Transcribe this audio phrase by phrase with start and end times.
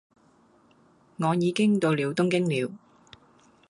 [1.17, 2.71] 我已經到了東京了，